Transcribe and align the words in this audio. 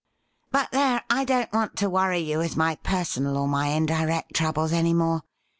But 0.49 0.71
there, 0.71 1.03
I 1.11 1.25
don't 1.25 1.53
want 1.53 1.75
to 1.75 1.87
worry 1.87 2.17
you 2.17 2.39
with 2.39 2.57
my 2.57 2.73
personal 2.77 3.37
or 3.37 3.47
my 3.47 3.67
indirect 3.67 4.33
troubles 4.33 4.73
any 4.73 4.93
more. 4.95 5.21